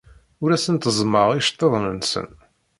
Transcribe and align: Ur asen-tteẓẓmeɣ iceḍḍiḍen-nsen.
Ur 0.43 0.49
asen-tteẓẓmeɣ 0.51 1.27
iceḍḍiḍen-nsen. 1.33 2.27